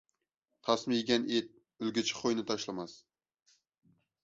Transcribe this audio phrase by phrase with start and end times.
[0.69, 1.51] تاسما يېگەن ئىت
[1.85, 2.99] ئۆلگۈچە خۇيىنى تاشلىماس.